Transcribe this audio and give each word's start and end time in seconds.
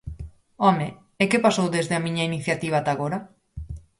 ¡Home!, 0.65 0.87
¿e 1.21 1.23
que 1.31 1.43
pasou 1.45 1.67
desde 1.75 1.93
a 1.95 2.03
miña 2.05 2.27
iniciativa 2.31 2.75
ata 2.79 2.91
agora? 2.93 3.17